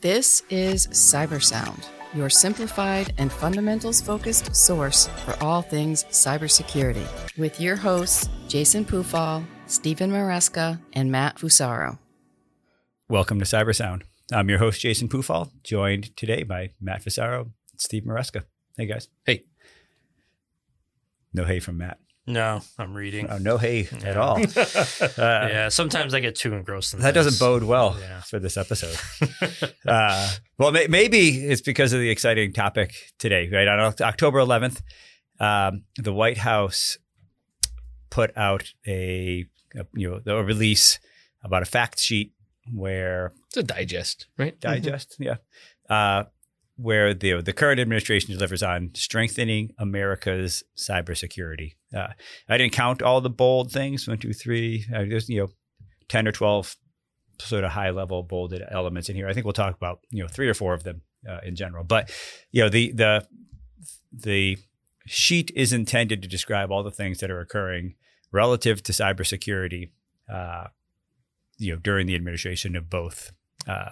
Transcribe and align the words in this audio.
This 0.00 0.42
is 0.48 0.86
Cybersound, 0.86 1.86
your 2.14 2.30
simplified 2.30 3.12
and 3.18 3.30
fundamentals 3.30 4.00
focused 4.00 4.56
source 4.56 5.08
for 5.26 5.36
all 5.44 5.60
things 5.60 6.04
cybersecurity, 6.04 7.06
with 7.36 7.60
your 7.60 7.76
hosts, 7.76 8.26
Jason 8.48 8.86
Pufall, 8.86 9.44
Stephen 9.66 10.10
Maresca, 10.10 10.80
and 10.94 11.12
Matt 11.12 11.36
Fusaro. 11.36 11.98
Welcome 13.10 13.40
to 13.40 13.44
Cybersound. 13.44 14.04
I'm 14.32 14.48
your 14.48 14.58
host, 14.58 14.80
Jason 14.80 15.06
Pufall, 15.06 15.50
joined 15.62 16.16
today 16.16 16.44
by 16.44 16.70
Matt 16.80 17.04
Fusaro 17.04 17.40
and 17.42 17.52
Steve 17.76 18.04
Maresca. 18.04 18.44
Hey, 18.78 18.86
guys. 18.86 19.08
Hey. 19.26 19.44
No 21.34 21.44
hey 21.44 21.60
from 21.60 21.76
Matt. 21.76 21.98
No, 22.32 22.60
I'm 22.78 22.94
reading. 22.94 23.26
Oh, 23.28 23.38
no 23.38 23.58
hey 23.58 23.88
at 24.04 24.16
all. 24.16 24.38
Uh, 25.18 25.48
yeah, 25.50 25.68
sometimes 25.68 26.14
I 26.14 26.20
get 26.20 26.34
too 26.36 26.54
engrossed 26.54 26.94
in 26.94 27.00
That 27.00 27.14
things. 27.14 27.26
doesn't 27.26 27.44
bode 27.44 27.62
well 27.64 27.96
Yeah. 28.00 28.20
for 28.22 28.38
this 28.38 28.56
episode. 28.56 28.96
uh, 29.86 30.30
well, 30.58 30.70
may- 30.72 30.86
maybe 30.86 31.28
it's 31.46 31.60
because 31.60 31.92
of 31.92 32.00
the 32.00 32.08
exciting 32.10 32.52
topic 32.52 32.92
today, 33.18 33.48
right? 33.52 33.66
On 33.68 33.92
Oct- 33.92 34.00
October 34.00 34.38
11th, 34.38 34.80
um, 35.40 35.84
the 35.96 36.12
White 36.12 36.38
House 36.38 36.98
put 38.10 38.36
out 38.36 38.72
a, 38.86 39.46
a 39.76 39.84
you 39.94 40.20
know 40.26 40.36
a 40.38 40.42
release 40.44 40.98
about 41.42 41.62
a 41.62 41.66
fact 41.66 41.98
sheet 42.00 42.32
where 42.72 43.32
It's 43.48 43.56
a 43.56 43.62
digest, 43.62 44.26
right? 44.38 44.58
digest, 44.60 45.16
yeah, 45.18 45.36
uh, 45.88 46.24
where 46.80 47.12
the 47.12 47.40
the 47.42 47.52
current 47.52 47.80
administration 47.80 48.32
delivers 48.32 48.62
on 48.62 48.90
strengthening 48.94 49.72
America's 49.78 50.62
cybersecurity. 50.76 51.74
Uh, 51.94 52.08
I 52.48 52.56
didn't 52.56 52.72
count 52.72 53.02
all 53.02 53.20
the 53.20 53.30
bold 53.30 53.70
things 53.70 54.08
one, 54.08 54.18
two, 54.18 54.32
three. 54.32 54.86
Uh, 54.94 55.04
there's 55.08 55.28
you 55.28 55.40
know 55.40 55.48
ten 56.08 56.26
or 56.26 56.32
twelve 56.32 56.76
sort 57.38 57.64
of 57.64 57.72
high 57.72 57.90
level 57.90 58.22
bolded 58.22 58.62
elements 58.70 59.08
in 59.08 59.16
here. 59.16 59.28
I 59.28 59.32
think 59.32 59.44
we'll 59.44 59.52
talk 59.52 59.76
about 59.76 60.00
you 60.10 60.22
know 60.22 60.28
three 60.28 60.48
or 60.48 60.54
four 60.54 60.74
of 60.74 60.84
them 60.84 61.02
uh, 61.28 61.40
in 61.44 61.54
general. 61.54 61.84
But 61.84 62.10
you 62.50 62.62
know 62.62 62.68
the 62.68 62.92
the 62.92 63.26
the 64.12 64.56
sheet 65.06 65.50
is 65.54 65.72
intended 65.72 66.22
to 66.22 66.28
describe 66.28 66.70
all 66.70 66.82
the 66.82 66.90
things 66.90 67.18
that 67.18 67.30
are 67.30 67.40
occurring 67.40 67.94
relative 68.32 68.82
to 68.84 68.92
cybersecurity. 68.92 69.90
Uh, 70.32 70.68
you 71.58 71.72
know, 71.72 71.78
during 71.78 72.06
the 72.06 72.14
administration 72.14 72.74
of 72.74 72.88
both 72.88 73.32
uh, 73.68 73.90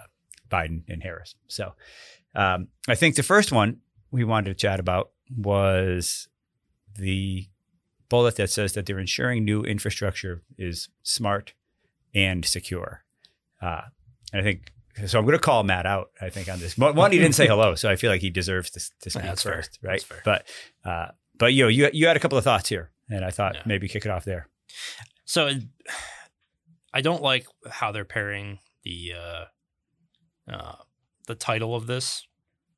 Biden 0.49 0.83
and 0.87 1.03
Harris. 1.03 1.35
So 1.47 1.73
um, 2.35 2.67
I 2.87 2.95
think 2.95 3.15
the 3.15 3.23
first 3.23 3.51
one 3.51 3.77
we 4.11 4.23
wanted 4.23 4.49
to 4.49 4.55
chat 4.55 4.79
about 4.79 5.11
was 5.35 6.27
the 6.97 7.47
bullet 8.09 8.35
that 8.37 8.49
says 8.49 8.73
that 8.73 8.85
they're 8.85 8.99
ensuring 8.99 9.45
new 9.45 9.61
infrastructure 9.63 10.41
is 10.57 10.89
smart 11.03 11.53
and 12.15 12.43
secure. 12.45 13.03
Uh, 13.61 13.81
and 14.33 14.41
I 14.41 14.43
think 14.43 14.71
so. 15.05 15.19
I'm 15.19 15.25
going 15.25 15.37
to 15.37 15.41
call 15.43 15.63
Matt 15.63 15.85
out. 15.85 16.09
I 16.19 16.29
think 16.29 16.49
on 16.49 16.59
this 16.59 16.77
one, 16.77 17.11
he 17.11 17.19
didn't 17.19 17.35
say 17.35 17.47
hello, 17.47 17.75
so 17.75 17.89
I 17.89 17.95
feel 17.95 18.09
like 18.11 18.21
he 18.21 18.29
deserves 18.29 18.71
to, 18.71 18.79
to 19.01 19.09
speak 19.09 19.23
That's 19.23 19.43
fair. 19.43 19.53
first, 19.55 19.79
right? 19.83 19.91
That's 19.91 20.03
fair. 20.03 20.21
But 20.25 20.47
uh, 20.83 21.07
but 21.37 21.53
you 21.53 21.63
know, 21.63 21.69
you 21.69 21.89
you 21.93 22.07
had 22.07 22.17
a 22.17 22.19
couple 22.19 22.37
of 22.37 22.43
thoughts 22.43 22.69
here, 22.69 22.89
and 23.09 23.23
I 23.23 23.29
thought 23.31 23.55
Yeah. 23.55 23.61
maybe 23.65 23.87
kick 23.87 24.05
it 24.05 24.11
off 24.11 24.25
there. 24.25 24.47
So 25.25 25.49
I 26.93 27.01
don't 27.01 27.21
like 27.21 27.45
how 27.69 27.91
they're 27.91 28.05
pairing 28.05 28.59
the 28.83 29.13
uh, 29.17 30.51
uh, 30.51 30.75
the 31.29 31.35
title 31.35 31.75
of 31.75 31.85
this 31.85 32.27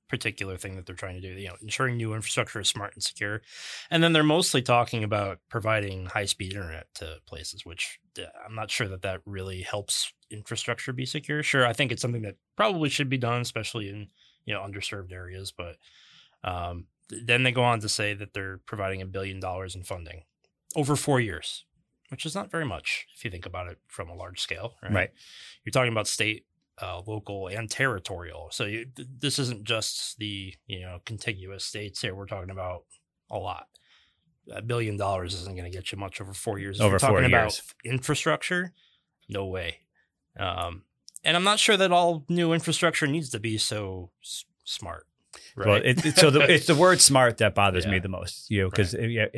particular 0.10 0.58
thing 0.58 0.76
that 0.76 0.86
they're 0.86 0.94
trying 0.94 1.16
to 1.16 1.22
do. 1.22 1.40
You 1.40 1.48
know, 1.48 1.56
ensuring 1.62 1.96
new 1.96 2.14
infrastructure 2.14 2.60
is 2.60 2.68
smart 2.68 2.94
and 2.94 3.02
secure, 3.02 3.42
and 3.90 4.04
then 4.04 4.12
they're 4.12 4.24
mostly 4.24 4.62
talking 4.62 5.06
about 5.06 5.40
providing 5.50 6.08
high 6.08 6.26
speed 6.26 6.52
internet 6.52 6.94
to 6.96 7.20
places, 7.26 7.66
which 7.66 7.98
uh, 8.20 8.24
I'm 8.46 8.54
not 8.54 8.70
sure 8.70 8.90
that 8.90 9.04
that 9.04 9.22
really 9.26 9.62
helps 9.62 10.14
infrastructure 10.30 10.92
be 10.92 11.06
secure. 11.06 11.42
Sure, 11.42 11.66
I 11.66 11.72
think 11.72 11.94
it's 11.94 12.02
something 12.02 12.24
that 12.24 12.36
probably 12.58 12.90
should 12.90 13.10
be 13.10 13.18
done, 13.18 13.40
especially 13.42 13.88
in 13.90 14.10
you 14.46 14.54
know 14.54 14.60
underserved 14.60 15.14
areas, 15.14 15.54
but 15.56 15.78
um, 16.44 16.88
th- 17.10 17.24
then 17.26 17.44
they 17.44 17.54
go 17.54 17.64
on 17.64 17.80
to 17.80 17.90
say 17.90 18.14
that 18.14 18.34
they're 18.34 18.60
providing 18.66 19.02
a 19.02 19.06
billion 19.06 19.40
dollars 19.40 19.76
in 19.76 19.84
funding 19.84 20.24
over 20.76 20.98
four 20.98 21.22
years, 21.22 21.64
which 22.10 22.26
is 22.26 22.36
not 22.36 22.52
very 22.52 22.66
much 22.66 23.08
if 23.16 23.24
you 23.24 23.32
think 23.32 23.46
about 23.46 23.68
it 23.68 23.80
from 23.88 24.10
a 24.10 24.16
large 24.16 24.42
scale. 24.42 24.76
Right. 24.84 24.94
Right. 24.94 25.10
You're 25.64 25.72
talking 25.72 25.94
about 25.94 26.08
state, 26.08 26.46
uh, 26.82 27.02
local, 27.06 27.48
and 27.48 27.70
territorial. 27.70 28.50
So 28.52 28.66
you, 28.66 28.86
th- 28.96 29.08
this 29.20 29.38
isn't 29.40 29.64
just 29.64 30.18
the 30.18 30.54
you 30.68 30.82
know 30.82 31.00
contiguous 31.06 31.64
states 31.66 32.02
here. 32.02 32.16
We're 32.16 32.26
talking 32.28 32.50
about 32.50 32.84
a 33.30 33.38
lot. 33.38 33.68
A 34.52 34.62
billion 34.62 34.98
dollars 34.98 35.34
isn't 35.36 35.56
going 35.56 35.72
to 35.72 35.76
get 35.78 35.92
you 35.92 35.98
much 35.98 36.20
over 36.20 36.34
four 36.34 36.58
years. 36.60 36.78
If 36.80 36.84
Over 36.84 36.94
you're 36.94 37.00
four 37.00 37.10
talking 37.22 37.30
years. 37.30 37.60
about 37.60 37.92
infrastructure, 37.94 38.74
no 39.30 39.46
way. 39.46 39.78
Um, 40.38 40.84
and 41.24 41.38
I'm 41.38 41.44
not 41.44 41.60
sure 41.60 41.78
that 41.78 41.92
all 41.92 42.26
new 42.28 42.52
infrastructure 42.52 43.06
needs 43.06 43.30
to 43.30 43.40
be 43.40 43.58
so 43.60 44.10
s- 44.24 44.46
smart. 44.64 45.06
Right. 45.56 45.68
Well, 45.68 45.82
it, 45.84 46.04
it- 46.06 46.18
so 46.18 46.30
the, 46.32 46.42
it's 46.52 46.66
the 46.68 46.76
word 46.76 47.00
"smart" 47.00 47.38
that 47.38 47.54
bothers 47.56 47.86
me 47.86 48.00
the 48.00 48.10
most. 48.10 48.50
You 48.50 48.64
know, 48.64 48.70
because 48.70 48.96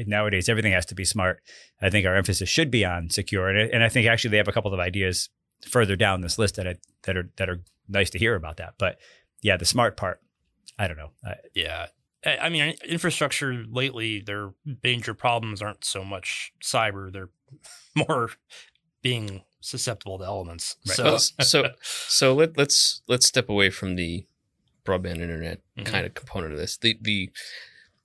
nowadays 0.07 0.47
everything 0.49 0.71
has 0.71 0.85
to 0.87 0.95
be 0.95 1.03
smart. 1.05 1.41
I 1.81 1.89
think 1.89 2.07
our 2.07 2.15
emphasis 2.15 2.47
should 2.49 2.71
be 2.71 2.85
on 2.85 3.09
secure, 3.09 3.49
and, 3.49 3.69
and 3.71 3.83
I 3.83 3.89
think 3.89 4.07
actually 4.07 4.31
they 4.31 4.37
have 4.37 4.47
a 4.47 4.53
couple 4.53 4.73
of 4.73 4.79
ideas 4.79 5.29
further 5.66 5.96
down 5.96 6.22
this 6.22 6.38
list 6.38 6.56
that 6.56 6.68
I, 6.68 6.75
that 7.03 7.18
are 7.18 7.29
that 7.38 7.50
are 7.50 7.62
nice 7.88 8.09
to 8.12 8.19
hear 8.19 8.35
about 8.35 8.57
that. 8.57 8.75
But 8.78 9.00
yeah, 9.41 9.57
the 9.57 9.66
smart 9.66 9.97
part, 9.97 10.22
I 10.79 10.88
don't 10.88 10.97
know. 10.97 11.12
I, 11.25 11.35
Yeah. 11.53 11.88
I 12.25 12.38
I 12.38 12.50
mean, 12.50 12.75
infrastructure 12.85 13.66
lately, 13.69 14.22
their 14.22 14.53
major 14.84 15.13
problems 15.13 15.62
aren't 15.62 15.84
so 15.85 16.03
much 16.03 16.53
cyber; 16.63 17.12
they're 17.12 17.29
more 17.96 18.29
being 19.02 19.44
susceptible 19.59 20.18
to 20.19 20.23
elements. 20.25 20.78
Right. 20.88 20.96
So, 20.97 21.03
Well, 21.03 21.19
so 21.19 21.69
so 21.81 22.34
let, 22.34 22.57
let's 22.57 23.02
let's 23.07 23.25
step 23.25 23.50
away 23.50 23.69
from 23.69 23.96
the 23.96 24.25
broadband 24.85 25.19
internet 25.22 25.62
Mhm. 25.78 25.85
kind 25.85 26.06
of 26.06 26.13
component 26.13 26.53
of 26.53 26.59
this. 26.59 26.78
The 26.78 26.97
the 27.02 27.29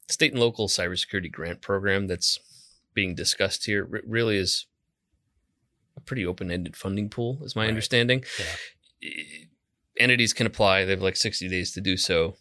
state 0.09 0.33
and 0.33 0.41
local 0.41 0.69
cybersecurity 0.69 1.31
grant 1.31 1.61
program 1.61 2.07
that's 2.07 2.41
being 2.95 3.15
discussed 3.15 3.67
here 3.67 3.85
re- 3.85 4.01
really 4.07 4.37
is 4.37 4.67
a 5.99 6.01
pretty 6.01 6.25
open-ended 6.25 6.75
funding 6.77 7.09
pool, 7.11 7.41
is 7.45 7.55
my 7.55 7.63
Right. 7.63 7.69
understanding. 7.69 8.25
Yeah. 8.39 9.11
Eh, 9.11 9.45
Entities 10.01 10.33
can 10.33 10.47
apply; 10.47 10.85
they 10.85 10.93
have 10.93 11.03
like 11.03 11.17
sixty 11.17 11.49
days 11.49 11.73
to 11.73 11.81
do 11.81 11.97
so. 11.97 12.37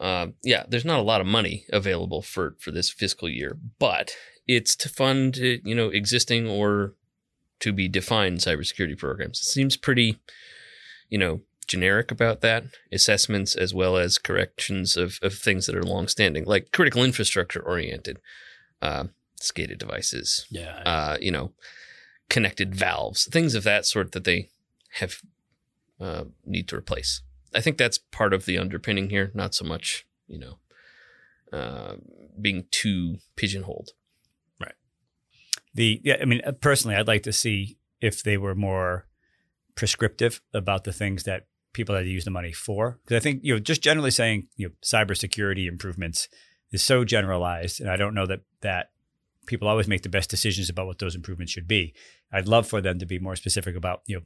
Um, 0.00 0.34
yeah, 0.42 0.64
there's 0.68 0.84
not 0.84 0.98
a 0.98 1.02
lot 1.12 1.20
of 1.20 1.26
money 1.28 1.64
available 1.72 2.22
for 2.22 2.56
for 2.58 2.72
this 2.72 2.90
fiscal 2.90 3.28
year, 3.28 3.56
but 3.78 4.16
it's 4.48 4.74
to 4.76 4.88
fund 4.88 5.38
uh, 5.40 5.62
you 5.64 5.76
know 5.76 5.90
existing 5.90 6.48
or 6.48 6.94
to 7.60 7.72
be 7.72 7.86
defined 7.86 8.38
cybersecurity 8.38 8.98
programs. 8.98 9.38
It 9.38 9.44
seems 9.44 9.76
pretty, 9.76 10.18
you 11.08 11.18
know, 11.18 11.42
generic 11.68 12.10
about 12.10 12.40
that. 12.40 12.64
Assessments 12.90 13.54
as 13.54 13.72
well 13.72 13.96
as 13.96 14.18
corrections 14.18 14.96
of, 14.96 15.20
of 15.22 15.34
things 15.34 15.66
that 15.66 15.76
are 15.76 15.84
longstanding, 15.84 16.44
like 16.46 16.72
critical 16.72 17.04
infrastructure 17.04 17.60
oriented, 17.62 18.18
uh, 18.80 19.04
SCADA 19.40 19.78
devices, 19.78 20.46
yeah, 20.50 20.82
uh, 20.84 21.16
you 21.20 21.30
know, 21.30 21.52
connected 22.32 22.74
valves, 22.74 23.26
things 23.26 23.54
of 23.54 23.62
that 23.62 23.84
sort 23.84 24.12
that 24.12 24.24
they 24.24 24.48
have 24.94 25.20
uh, 26.00 26.24
need 26.46 26.66
to 26.66 26.74
replace. 26.74 27.20
I 27.54 27.60
think 27.60 27.76
that's 27.76 27.98
part 27.98 28.32
of 28.32 28.46
the 28.46 28.56
underpinning 28.56 29.10
here, 29.10 29.30
not 29.34 29.54
so 29.54 29.66
much, 29.66 30.06
you 30.26 30.38
know, 30.38 30.58
uh, 31.52 31.96
being 32.40 32.64
too 32.70 33.18
pigeonholed. 33.36 33.90
Right. 34.58 34.74
The 35.74 36.00
yeah, 36.02 36.16
I 36.22 36.24
mean, 36.24 36.40
uh, 36.46 36.52
personally, 36.52 36.96
I'd 36.96 37.06
like 37.06 37.22
to 37.24 37.34
see 37.34 37.76
if 38.00 38.22
they 38.22 38.38
were 38.38 38.54
more 38.54 39.06
prescriptive 39.74 40.40
about 40.54 40.84
the 40.84 40.92
things 40.92 41.24
that 41.24 41.46
people 41.74 41.94
had 41.94 42.04
to 42.04 42.10
use 42.10 42.24
the 42.24 42.30
money 42.30 42.52
for. 42.52 42.98
Because 43.04 43.16
I 43.16 43.20
think 43.20 43.40
you 43.42 43.52
know, 43.52 43.60
just 43.60 43.82
generally 43.82 44.10
saying 44.10 44.48
you 44.56 44.68
know, 44.68 44.74
cybersecurity 44.82 45.68
improvements 45.68 46.28
is 46.70 46.82
so 46.82 47.04
generalized, 47.04 47.78
and 47.78 47.90
I 47.90 47.96
don't 47.96 48.14
know 48.14 48.26
that 48.26 48.40
that 48.62 48.88
people 49.46 49.68
always 49.68 49.88
make 49.88 50.02
the 50.02 50.08
best 50.08 50.30
decisions 50.30 50.70
about 50.70 50.86
what 50.86 50.98
those 50.98 51.14
improvements 51.14 51.52
should 51.52 51.68
be. 51.68 51.94
I'd 52.32 52.48
love 52.48 52.66
for 52.66 52.80
them 52.80 52.98
to 52.98 53.06
be 53.06 53.18
more 53.18 53.36
specific 53.36 53.76
about 53.76 54.02
you 54.06 54.16
know 54.16 54.22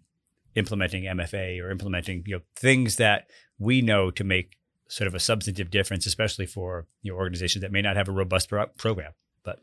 implementing 0.54 1.04
MFA 1.04 1.62
or 1.62 1.70
implementing 1.70 2.22
you 2.26 2.36
know 2.36 2.42
things 2.54 2.96
that 2.96 3.28
we 3.58 3.82
know 3.82 4.10
to 4.10 4.24
make 4.24 4.56
sort 4.88 5.08
of 5.08 5.14
a 5.14 5.20
substantive 5.20 5.70
difference, 5.70 6.06
especially 6.06 6.46
for 6.46 6.86
you 7.02 7.12
know 7.12 7.18
organizations 7.18 7.62
that 7.62 7.72
may 7.72 7.82
not 7.82 7.96
have 7.96 8.08
a 8.08 8.12
robust 8.12 8.48
pro- 8.48 8.66
program. 8.66 9.12
But 9.42 9.60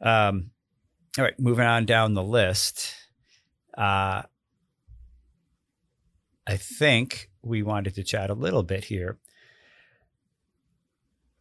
um, 0.00 0.50
all 1.18 1.24
right, 1.24 1.38
moving 1.38 1.66
on 1.66 1.84
down 1.84 2.14
the 2.14 2.22
list. 2.22 2.94
Uh, 3.76 4.22
I 6.46 6.56
think 6.56 7.30
we 7.42 7.62
wanted 7.62 7.94
to 7.94 8.04
chat 8.04 8.30
a 8.30 8.34
little 8.34 8.62
bit 8.62 8.84
here 8.84 9.18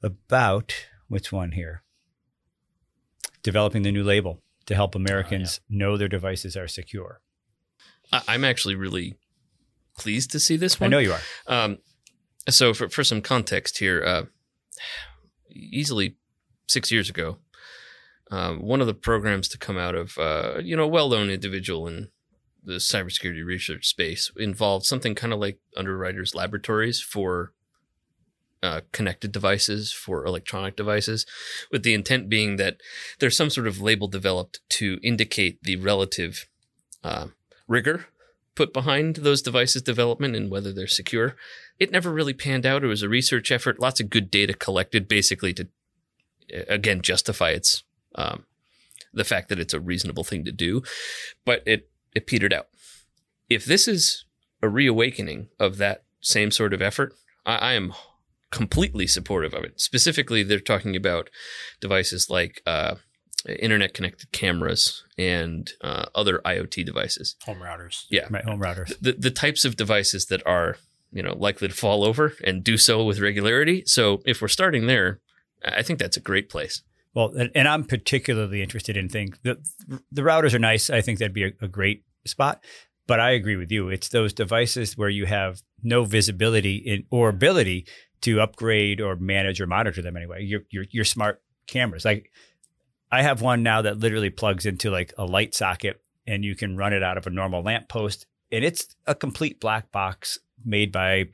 about 0.01 0.74
which 1.07 1.31
one 1.31 1.51
here? 1.51 1.83
Developing 3.42 3.83
the 3.83 3.92
new 3.92 4.04
label 4.04 4.42
to 4.65 4.75
help 4.75 4.95
Americans 4.95 5.60
know 5.69 5.98
their 5.98 6.07
devices 6.07 6.56
are 6.56 6.68
secure. 6.68 7.21
I'm 8.27 8.44
actually 8.44 8.75
really 8.75 9.18
pleased 9.98 10.31
to 10.31 10.39
see 10.39 10.57
this 10.57 10.80
one. 10.80 10.88
I 10.88 10.92
know 10.92 11.00
you 11.00 11.13
are. 11.13 11.19
Um, 11.48 11.77
so 12.50 12.74
for, 12.74 12.89
for 12.89 13.04
some 13.04 13.21
context 13.21 13.80
here, 13.80 14.04
uh, 14.06 14.24
easily 15.50 16.18
six 16.68 16.92
years 16.92 17.10
ago, 17.10 17.38
um, 18.31 18.62
one 18.62 18.81
of 18.81 18.88
the 18.88 18.94
programs 18.94 19.48
to 19.50 19.57
come 19.57 19.77
out 19.77 19.95
of 19.95 20.18
uh, 20.18 20.60
you 20.62 20.75
know 20.75 20.83
a 20.83 20.88
well-known 20.88 21.30
individual 21.30 21.88
in 21.88 22.09
the 22.63 22.74
cybersecurity 22.74 23.45
research 23.45 23.86
space 23.86 24.31
involved 24.38 24.86
something 24.86 25.16
kind 25.16 25.33
of 25.33 25.39
like 25.39 25.59
underwriters 25.75 26.33
laboratories 26.33 27.01
for 27.01 27.54
uh, 28.63 28.81
connected 28.92 29.31
devices 29.31 29.92
for 29.92 30.25
electronic 30.25 30.75
devices 30.75 31.25
with 31.71 31.83
the 31.83 31.94
intent 31.94 32.30
being 32.30 32.56
that 32.56 32.77
there's 33.19 33.38
some 33.38 33.50
sort 33.50 33.68
of 33.68 33.81
label 33.81 34.07
developed 34.07 34.62
to 34.69 35.00
indicate 35.04 35.62
the 35.63 35.75
relative 35.75 36.48
uh, 37.04 37.27
rigor 37.68 38.07
put 38.56 38.74
behind 38.74 39.18
those 39.18 39.42
devices 39.42 39.81
development 39.81 40.36
and 40.36 40.50
whether 40.50 40.71
they're 40.71 40.88
secure. 40.88 41.36
It 41.80 41.92
never 41.92 42.12
really 42.12 42.33
panned 42.33 42.65
out. 42.65 42.83
It 42.83 42.88
was 42.88 43.01
a 43.01 43.10
research 43.10 43.51
effort. 43.51 43.80
Lots 43.80 44.00
of 44.00 44.10
good 44.10 44.30
data 44.31 44.54
collected 44.54 45.07
basically 45.07 45.54
to 45.54 45.68
again 46.68 47.01
justify 47.01 47.50
its 47.50 47.83
um, 48.16 48.45
the 49.13 49.24
fact 49.24 49.50
that 49.50 49.59
it's 49.59 49.74
a 49.74 49.80
reasonable 49.80 50.24
thing 50.24 50.45
to 50.45 50.51
do, 50.51 50.83
but 51.45 51.63
it 51.66 51.89
it 52.16 52.27
petered 52.27 52.54
out. 52.54 52.68
If 53.50 53.66
this 53.66 53.88
is 53.88 54.25
a 54.62 54.69
reawakening 54.69 55.50
of 55.59 55.77
that 55.77 56.04
same 56.21 56.51
sort 56.51 56.74
of 56.74 56.81
effort, 56.81 57.13
I, 57.45 57.56
I 57.56 57.74
am 57.74 57.94
completely 58.53 59.07
supportive 59.07 59.53
of 59.53 59.63
it. 59.63 59.81
Specifically, 59.81 60.44
they're 60.44 60.59
talking 60.59 60.95
about 60.95 61.29
devices 61.81 62.29
like 62.29 62.61
uh, 62.65 62.95
internet 63.59 63.94
connected 63.94 64.31
cameras 64.31 65.03
and 65.17 65.71
uh, 65.81 66.05
other 66.15 66.39
IoT 66.45 66.85
devices. 66.85 67.35
Home 67.45 67.59
routers. 67.59 68.05
Yeah, 68.09 68.27
Right, 68.29 68.45
home 68.45 68.59
routers. 68.61 68.94
the 69.01 69.13
the 69.13 69.31
types 69.31 69.65
of 69.65 69.75
devices 69.75 70.27
that 70.27 70.45
are 70.45 70.77
you 71.11 71.23
know 71.23 71.33
likely 71.33 71.67
to 71.67 71.73
fall 71.73 72.03
over 72.03 72.33
and 72.44 72.63
do 72.63 72.77
so 72.77 73.03
with 73.03 73.19
regularity. 73.19 73.83
So 73.85 74.21
if 74.25 74.41
we're 74.41 74.47
starting 74.59 74.88
there, 74.88 75.19
I 75.65 75.81
think 75.81 75.99
that's 75.99 76.17
a 76.17 76.21
great 76.21 76.49
place. 76.49 76.83
Well, 77.15 77.29
and, 77.38 77.51
and 77.53 77.67
I'm 77.67 77.83
particularly 77.83 78.61
interested 78.61 78.97
in 78.97 79.07
things. 79.09 79.38
The, 79.44 79.57
the 80.11 80.23
routers 80.23 80.53
are 80.56 80.59
nice. 80.59 80.89
I 80.89 81.01
think 81.01 81.19
that'd 81.19 81.33
be 81.33 81.44
a, 81.45 81.51
a 81.61 81.67
great 81.67 82.03
spot. 82.25 82.63
But 83.06 83.19
I 83.19 83.31
agree 83.31 83.57
with 83.57 83.71
you. 83.71 83.89
It's 83.89 84.09
those 84.09 84.33
devices 84.33 84.97
where 84.97 85.09
you 85.09 85.25
have 85.25 85.61
no 85.83 86.06
visibility 86.06 86.77
in 86.77 87.03
or 87.11 87.29
ability 87.29 87.85
to 88.23 88.41
upgrade 88.41 88.99
or 88.99 89.15
manage 89.15 89.61
or 89.61 89.67
monitor 89.67 90.01
them 90.01 90.17
anyway. 90.17 90.43
Your 90.43 90.61
your 90.69 90.85
your 90.91 91.05
smart 91.05 91.41
cameras. 91.67 92.05
Like 92.05 92.31
I 93.11 93.21
have 93.21 93.41
one 93.41 93.63
now 93.63 93.81
that 93.83 93.99
literally 93.99 94.29
plugs 94.29 94.65
into 94.65 94.89
like 94.89 95.13
a 95.17 95.25
light 95.25 95.53
socket 95.53 96.01
and 96.25 96.43
you 96.43 96.55
can 96.55 96.77
run 96.77 96.93
it 96.93 97.03
out 97.03 97.17
of 97.17 97.27
a 97.27 97.29
normal 97.29 97.61
lamp 97.61 97.87
post 97.87 98.25
and 98.51 98.63
it's 98.63 98.95
a 99.07 99.15
complete 99.15 99.59
black 99.59 99.91
box 99.91 100.37
made 100.63 100.91
by 100.91 101.25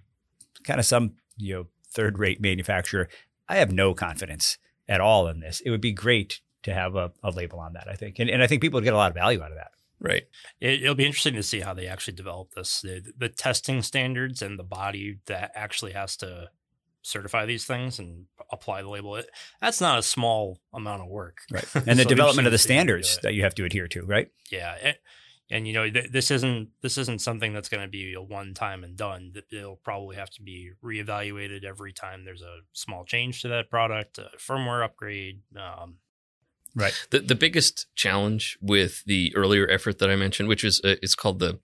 kind 0.64 0.80
of 0.80 0.86
some, 0.86 1.14
you 1.38 1.54
know, 1.54 1.66
third 1.92 2.18
rate 2.18 2.42
manufacturer. 2.42 3.10
I 3.48 3.58
have 3.58 3.72
no 3.72 3.94
confidence 3.94 4.58
at 4.88 5.02
all 5.02 5.28
in 5.28 5.40
this. 5.40 5.60
It 5.62 5.70
would 5.70 5.82
be 5.82 5.92
great 5.92 6.42
to 6.64 6.74
have 6.74 6.96
a, 6.96 7.12
a 7.24 7.32
label 7.32 7.60
on 7.60 7.74
that, 7.74 7.88
I 7.90 7.96
think. 7.96 8.20
And, 8.20 8.30
and 8.30 8.42
I 8.42 8.48
think 8.48 8.62
people 8.62 8.78
would 8.78 8.84
get 8.84 8.94
a 8.94 8.98
lot 8.98 9.12
of 9.12 9.16
value 9.16 9.42
out 9.42 9.52
of 9.52 9.58
that. 9.58 9.72
Right. 10.02 10.24
It, 10.62 10.84
will 10.84 10.96
be 10.96 11.06
interesting 11.06 11.34
to 11.34 11.44
see 11.44 11.60
how 11.60 11.74
they 11.74 11.88
actually 11.88 12.14
develop 12.14 12.52
this. 12.52 12.82
The, 12.82 13.04
the 13.18 13.28
testing 13.28 13.82
standards 13.82 14.42
and 14.42 14.58
the 14.58 14.64
body 14.64 15.20
that 15.26 15.52
actually 15.56 15.92
has 15.92 16.16
to 16.18 16.50
certify 17.10 17.46
these 17.46 17.66
things 17.66 18.00
and 18.00 18.26
apply 18.52 18.82
the 18.82 18.90
label. 18.90 19.16
It, 19.16 19.30
that's 19.62 19.82
not 19.82 20.00
a 20.00 20.04
small 20.04 20.60
amount 20.74 21.02
of 21.02 21.08
work. 21.08 21.40
Right. 21.52 21.66
And 21.88 21.98
the 22.00 22.06
development 22.06 22.48
of 22.48 22.52
the 22.52 22.56
interesting 22.56 22.58
to 22.58 22.58
see 22.58 22.74
how 22.74 22.84
they 22.84 22.86
do 23.00 23.04
standards 23.04 23.20
that 23.24 23.34
you 23.34 23.44
have 23.44 23.56
to 23.56 23.66
adhere 23.66 23.88
to, 23.90 24.06
right? 24.06 24.32
Yeah, 24.52 24.76
and, 24.82 24.98
and 25.52 25.68
you 25.68 25.74
know 25.74 25.90
th- 25.90 26.12
this 26.12 26.32
isn't 26.32 26.70
this 26.82 26.98
isn't 26.98 27.22
something 27.22 27.54
that's 27.54 27.70
going 27.70 27.84
to 27.84 27.90
be 27.90 28.14
a 28.14 28.22
one 28.22 28.54
time 28.54 28.84
and 28.84 28.96
done. 28.96 29.32
Th- 29.34 29.46
It'll 29.52 29.78
probably 29.78 30.16
have 30.16 30.30
to 30.32 30.42
be 30.42 30.72
reevaluated 30.84 31.64
every 31.64 31.94
time 31.94 32.26
there's 32.26 32.42
a 32.42 32.60
small 32.74 33.06
change 33.06 33.42
to 33.42 33.48
that 33.50 33.70
product, 33.70 34.18
a 34.18 34.30
firmware 34.38 34.84
upgrade. 34.84 35.42
Um, 35.56 35.96
Right. 36.76 36.94
The 37.10 37.20
the 37.20 37.36
biggest 37.36 37.88
challenge 37.96 38.58
with 38.62 39.04
the 39.06 39.34
earlier 39.36 39.68
effort 39.68 39.98
that 40.00 40.10
I 40.12 40.16
mentioned, 40.16 40.48
which 40.50 40.64
is 40.64 40.80
uh, 40.84 40.96
it's 41.02 41.16
called 41.16 41.40
the 41.40 41.60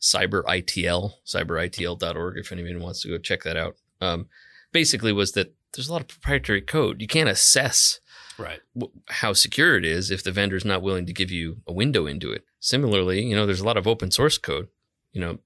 Cyber 0.00 0.42
ITL, 0.44 1.12
cyberitl.org. 1.26 2.38
If 2.38 2.52
anyone 2.52 2.80
wants 2.80 3.02
to 3.02 3.08
go 3.08 3.18
check 3.18 3.42
that 3.44 3.56
out, 3.56 3.76
um, 4.00 4.28
basically 4.72 5.12
was 5.12 5.32
that 5.32 5.54
there's 5.72 5.88
a 5.88 5.92
lot 5.92 6.00
of 6.00 6.08
proprietary 6.08 6.60
code. 6.60 7.00
You 7.00 7.06
can't 7.06 7.28
assess 7.28 8.00
right. 8.38 8.60
w- 8.76 8.92
how 9.08 9.32
secure 9.32 9.76
it 9.76 9.84
is 9.84 10.10
if 10.10 10.22
the 10.22 10.32
vendor's 10.32 10.64
not 10.64 10.82
willing 10.82 11.06
to 11.06 11.12
give 11.12 11.30
you 11.30 11.58
a 11.66 11.72
window 11.72 12.06
into 12.06 12.32
it. 12.32 12.44
Similarly, 12.60 13.22
you 13.22 13.36
know, 13.36 13.46
there's 13.46 13.60
a 13.60 13.66
lot 13.66 13.76
of 13.76 13.86
open 13.86 14.10
source 14.10 14.38
code. 14.38 14.68
You 15.12 15.20
know, 15.20 15.38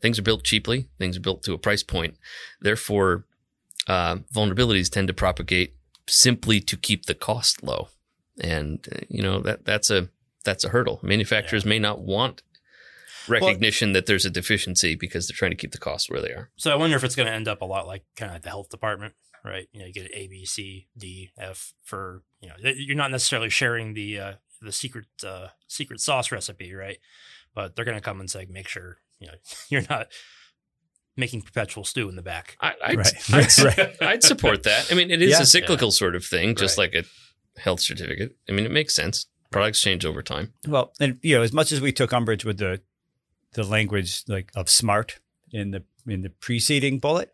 things 0.00 0.18
are 0.18 0.22
built 0.22 0.44
cheaply, 0.44 0.88
things 0.98 1.16
are 1.16 1.20
built 1.20 1.42
to 1.44 1.52
a 1.52 1.58
price 1.58 1.82
point. 1.82 2.16
Therefore, 2.60 3.24
uh, 3.88 4.16
vulnerabilities 4.32 4.90
tend 4.90 5.08
to 5.08 5.14
propagate 5.14 5.74
simply 6.08 6.60
to 6.60 6.76
keep 6.76 7.06
the 7.06 7.14
cost 7.14 7.62
low, 7.62 7.88
and 8.40 8.86
uh, 8.92 9.00
you 9.08 9.22
know 9.22 9.40
that 9.40 9.64
that's 9.64 9.90
a 9.90 10.08
that's 10.44 10.64
a 10.64 10.68
hurdle. 10.68 11.00
Manufacturers 11.02 11.64
may 11.64 11.78
not 11.78 12.00
want 12.00 12.42
recognition 13.28 13.92
that 13.92 14.06
there's 14.06 14.24
a 14.24 14.30
deficiency 14.30 14.94
because 14.94 15.26
they're 15.28 15.36
trying 15.36 15.50
to 15.52 15.56
keep 15.56 15.72
the 15.72 15.78
costs 15.78 16.08
where 16.10 16.20
they 16.20 16.30
are. 16.30 16.50
So 16.56 16.70
I 16.72 16.76
wonder 16.76 16.96
if 16.96 17.04
it's 17.04 17.16
going 17.16 17.26
to 17.26 17.32
end 17.32 17.48
up 17.48 17.60
a 17.62 17.64
lot 17.64 17.86
like 17.86 18.04
kind 18.16 18.30
of 18.30 18.34
like 18.36 18.42
the 18.42 18.50
health 18.50 18.68
department, 18.68 19.14
right? 19.44 19.68
You 19.72 19.80
know, 19.80 19.86
you 19.86 19.92
get 19.92 20.10
A, 20.14 20.26
B, 20.28 20.44
C, 20.44 20.86
D, 20.96 21.30
F 21.38 21.72
for 21.82 22.22
you 22.40 22.48
know 22.48 22.54
you're 22.76 22.96
not 22.96 23.10
necessarily 23.10 23.50
sharing 23.50 23.94
the 23.94 24.18
uh, 24.20 24.32
the 24.62 24.72
secret 24.72 25.06
uh, 25.26 25.48
secret 25.68 26.00
sauce 26.00 26.30
recipe, 26.32 26.72
right? 26.74 26.98
But 27.54 27.74
they're 27.76 27.84
going 27.84 27.96
to 27.96 28.02
come 28.02 28.20
and 28.20 28.30
say, 28.30 28.46
make 28.50 28.68
sure 28.68 28.98
you 29.18 29.26
know 29.28 29.34
you're 29.68 29.82
not 29.90 30.08
making 31.16 31.40
perpetual 31.42 31.84
stew 31.84 32.08
in 32.10 32.16
the 32.16 32.22
back. 32.22 32.56
I, 32.60 32.74
I'd, 32.84 32.96
Right. 32.98 33.32
I'd, 33.32 33.58
Right. 33.64 33.96
I'd 34.02 34.22
support 34.22 34.64
that. 34.64 34.92
I 34.92 34.94
mean, 34.94 35.10
it 35.10 35.22
is 35.22 35.30
Yeah. 35.30 35.40
a 35.40 35.46
cyclical 35.46 35.90
sort 35.90 36.14
of 36.14 36.24
thing, 36.24 36.54
just 36.54 36.76
Right. 36.76 36.92
like 36.94 37.04
a 37.06 37.60
health 37.60 37.80
certificate. 37.80 38.36
I 38.48 38.52
mean, 38.52 38.66
it 38.66 38.70
makes 38.70 38.94
sense. 38.94 39.24
Products 39.50 39.80
change 39.80 40.04
over 40.04 40.22
time. 40.22 40.52
Well, 40.68 40.92
and 41.00 41.18
you 41.22 41.36
know, 41.36 41.42
as 41.42 41.54
much 41.54 41.72
as 41.72 41.80
we 41.80 41.90
took 41.92 42.12
umbrage 42.12 42.44
with 42.44 42.58
the 42.58 42.82
the 43.56 43.64
language 43.64 44.22
like 44.28 44.52
of 44.54 44.70
smart 44.70 45.18
in 45.50 45.72
the 45.72 45.82
in 46.06 46.22
the 46.22 46.30
preceding 46.30 47.00
bullet, 47.00 47.32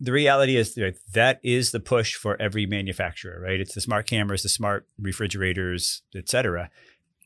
the 0.00 0.12
reality 0.12 0.56
is 0.56 0.74
that 0.74 0.96
that 1.12 1.38
is 1.42 1.70
the 1.70 1.80
push 1.80 2.14
for 2.14 2.40
every 2.40 2.66
manufacturer, 2.66 3.40
right? 3.40 3.60
It's 3.60 3.74
the 3.74 3.80
smart 3.80 4.06
cameras, 4.06 4.42
the 4.42 4.48
smart 4.48 4.88
refrigerators, 4.98 6.02
et 6.16 6.28
cetera. 6.28 6.70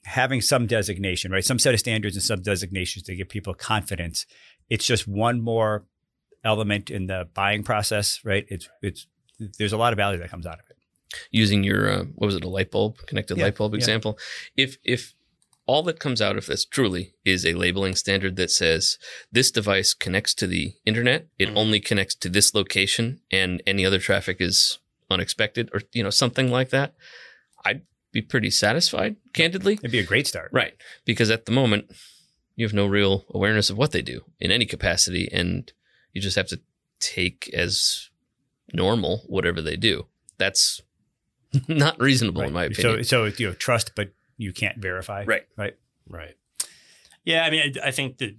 Having 0.05 0.41
some 0.43 0.67
designation, 0.67 1.31
right? 1.31 1.45
Some 1.45 1.61
set 1.61 1.75
of 1.75 1.81
standards 1.81 2.17
and 2.17 2.23
some 2.25 2.43
designations 2.43 3.05
to 3.05 3.15
give 3.15 3.29
people 3.29 3.55
confidence. 3.55 4.27
It's 4.69 4.85
just 4.85 5.07
one 5.07 5.41
more 5.41 5.85
element 6.45 6.91
in 6.91 7.07
the 7.07 7.29
buying 7.35 7.63
process, 7.63 8.21
right? 8.25 8.45
It's 8.49 8.69
it's 8.83 9.07
there's 9.59 9.73
a 9.73 9.77
lot 9.77 9.93
of 9.93 9.97
value 9.97 10.19
that 10.19 10.31
comes 10.31 10.47
out 10.47 10.59
of 10.59 10.65
it. 10.69 10.77
Using 11.31 11.63
your 11.63 11.89
uh, 11.89 12.05
what 12.17 12.27
was 12.27 12.35
it, 12.35 12.45
a 12.45 12.49
light 12.49 12.71
bulb, 12.71 12.99
connected 13.07 13.39
Yeah, 13.39 13.45
light 13.45 13.57
bulb 13.57 13.75
yeah. 13.75 13.79
example. 13.79 14.19
If 14.57 14.79
if 14.83 15.15
all 15.73 15.83
that 15.85 15.99
comes 15.99 16.21
out 16.21 16.37
of 16.37 16.47
this 16.47 16.65
truly 16.67 17.15
is 17.25 17.47
a 17.47 17.55
labeling 17.55 17.95
standard 17.95 18.37
that 18.37 18.51
says 18.51 18.99
this 19.31 19.51
device 19.51 19.95
connects 19.95 20.35
to 20.35 20.47
the 20.47 20.75
internet, 20.85 21.27
it 21.39 21.49
Mhm. 21.49 21.57
only 21.57 21.81
connects 21.81 22.15
to 22.17 22.29
this 22.29 22.55
location, 22.55 23.21
and 23.31 23.63
any 23.67 23.87
other 23.87 23.99
traffic 23.99 24.37
is 24.41 24.79
unexpected, 25.11 25.71
or 25.73 25.81
you 25.93 26.03
know 26.03 26.11
something 26.11 26.51
like 26.51 26.69
that, 26.71 26.95
I'd 27.65 27.83
be 28.13 28.21
pretty 28.23 28.51
satisfied, 28.51 29.17
candidly. 29.33 29.75
It'd 29.75 29.91
be 29.91 29.99
a 29.99 30.13
great 30.13 30.27
start. 30.27 30.51
Right. 30.53 30.75
Because 31.07 31.31
at 31.31 31.47
the 31.47 31.53
moment, 31.53 31.91
you 32.57 32.67
have 32.67 32.75
no 32.75 32.87
real 32.87 33.25
awareness 33.31 33.71
of 33.71 33.79
what 33.79 33.93
they 33.93 34.03
do 34.03 34.19
in 34.39 34.51
any 34.51 34.67
capacity. 34.67 35.29
And 35.33 35.73
you 36.13 36.21
just 36.21 36.37
have 36.37 36.49
to 36.49 36.61
take 37.01 37.49
as 37.55 38.11
normal 38.75 39.25
whatever 39.27 39.63
they 39.63 39.77
do. 39.77 40.07
That's 40.37 40.83
not 41.69 41.99
reasonable, 41.99 42.43
in 42.43 42.53
my 42.53 42.65
opinion. 42.65 43.05
So, 43.05 43.29
so 43.31 43.35
you 43.39 43.47
know, 43.49 43.55
trust, 43.55 43.93
but 43.97 44.13
you 44.43 44.53
can't 44.53 44.79
verify. 44.79 45.25
Right. 45.25 45.43
Right. 45.57 45.75
Right. 46.09 46.35
Yeah, 47.25 47.45
I 47.45 47.51
mean, 47.51 47.75
I, 47.83 47.89
I 47.89 47.91
think 47.93 48.19
that 48.19 48.37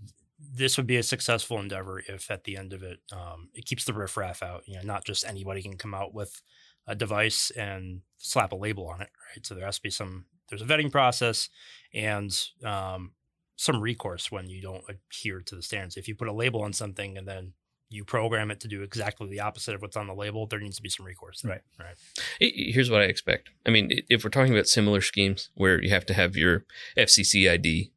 this 0.55 0.77
would 0.77 0.87
be 0.87 0.97
a 0.97 1.03
successful 1.03 1.59
endeavor 1.59 2.03
if 2.07 2.29
at 2.29 2.43
the 2.43 2.57
end 2.57 2.73
of 2.73 2.83
it, 2.83 2.99
um, 3.11 3.49
it 3.53 3.65
keeps 3.65 3.85
the 3.85 3.93
riffraff 3.93 4.43
out. 4.43 4.63
You 4.67 4.75
know, 4.75 4.83
not 4.83 5.05
just 5.05 5.25
anybody 5.25 5.61
can 5.61 5.77
come 5.77 5.93
out 5.93 6.13
with 6.13 6.41
a 6.85 6.95
device 6.95 7.49
and 7.51 8.01
slap 8.17 8.51
a 8.51 8.55
label 8.55 8.87
on 8.87 9.01
it, 9.01 9.09
right? 9.29 9.45
So 9.45 9.55
there 9.55 9.65
has 9.65 9.77
to 9.77 9.83
be 9.83 9.89
some. 9.89 10.25
There's 10.49 10.61
a 10.61 10.65
vetting 10.65 10.91
process 10.91 11.49
and 11.93 12.37
um, 12.63 13.13
some 13.55 13.79
recourse 13.79 14.31
when 14.31 14.49
you 14.49 14.61
don't 14.61 14.83
adhere 14.89 15.41
to 15.41 15.55
the 15.55 15.63
standards. 15.63 15.97
If 15.97 16.07
you 16.07 16.15
put 16.15 16.27
a 16.27 16.33
label 16.33 16.61
on 16.61 16.73
something 16.73 17.17
and 17.17 17.27
then 17.27 17.53
you 17.93 18.03
program 18.03 18.51
it 18.51 18.59
to 18.61 18.67
do 18.67 18.81
exactly 18.81 19.27
the 19.29 19.39
opposite 19.39 19.75
of 19.75 19.81
what's 19.81 19.97
on 19.97 20.07
the 20.07 20.13
label, 20.13 20.47
there 20.47 20.59
needs 20.59 20.77
to 20.77 20.81
be 20.81 20.89
some 20.89 21.05
recourse. 21.05 21.41
there. 21.41 21.61
Right. 21.79 21.95
Right. 22.39 22.53
Here's 22.55 22.89
what 22.89 23.01
I 23.01 23.05
expect. 23.05 23.49
I 23.65 23.69
mean, 23.69 23.91
if 24.09 24.23
we're 24.23 24.29
talking 24.29 24.53
about 24.53 24.67
similar 24.67 25.01
schemes 25.01 25.49
where 25.55 25.81
you 25.81 25.89
have 25.89 26.05
to 26.07 26.13
have 26.13 26.35
your 26.35 26.65
FCC 26.97 27.49
ID 27.49 27.91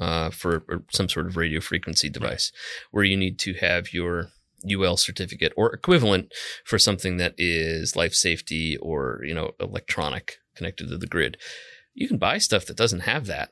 uh, 0.00 0.30
for 0.30 0.64
or 0.68 0.84
some 0.92 1.08
sort 1.08 1.26
of 1.26 1.36
radio 1.36 1.60
frequency 1.60 2.08
device, 2.08 2.52
where 2.90 3.04
you 3.04 3.16
need 3.16 3.38
to 3.40 3.54
have 3.54 3.92
your 3.92 4.28
UL 4.68 4.96
certificate 4.96 5.52
or 5.56 5.72
equivalent 5.72 6.32
for 6.64 6.78
something 6.78 7.16
that 7.16 7.34
is 7.38 7.96
life 7.96 8.14
safety 8.14 8.76
or 8.78 9.20
you 9.24 9.34
know 9.34 9.52
electronic 9.60 10.38
connected 10.54 10.88
to 10.88 10.98
the 10.98 11.06
grid, 11.06 11.36
you 11.94 12.08
can 12.08 12.18
buy 12.18 12.38
stuff 12.38 12.66
that 12.66 12.76
doesn't 12.76 13.00
have 13.00 13.26
that. 13.26 13.50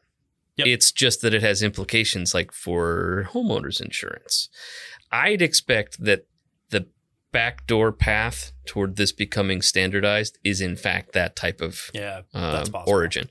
Yep. 0.56 0.68
It's 0.68 0.90
just 0.90 1.20
that 1.20 1.34
it 1.34 1.42
has 1.42 1.62
implications 1.62 2.32
like 2.32 2.50
for 2.50 3.28
homeowners 3.32 3.80
insurance. 3.80 4.48
I'd 5.12 5.42
expect 5.42 6.02
that 6.04 6.26
the 6.70 6.88
backdoor 7.32 7.92
path 7.92 8.52
toward 8.66 8.96
this 8.96 9.12
becoming 9.12 9.62
standardized 9.62 10.38
is 10.44 10.60
in 10.60 10.76
fact 10.76 11.12
that 11.12 11.36
type 11.36 11.60
of 11.60 11.90
Yeah. 11.94 12.22
uh, 12.34 12.64
origin. 12.86 13.28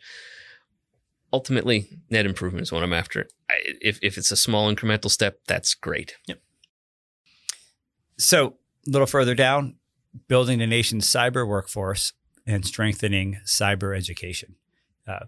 ultimately, 1.33 1.89
net 2.09 2.25
improvement 2.25 2.63
is 2.63 2.71
what 2.71 2.81
I'm 2.83 2.93
after. 2.93 3.27
I, 3.49 3.55
if 3.81 3.99
if 4.01 4.17
it's 4.17 4.31
a 4.31 4.37
small 4.37 4.73
incremental 4.73 5.11
step, 5.11 5.39
that's 5.47 5.73
great. 5.73 6.15
Yep. 6.27 6.39
So, 8.17 8.55
a 8.87 8.89
little 8.91 9.07
further 9.07 9.35
down, 9.35 9.75
building 10.27 10.59
the 10.59 10.67
nation's 10.67 11.05
cyber 11.05 11.45
workforce 11.47 12.13
and 12.47 12.65
strengthening 12.65 13.39
cyber 13.45 13.95
education, 13.97 14.55
uh, 15.07 15.25